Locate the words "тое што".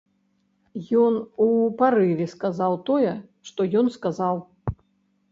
2.87-3.67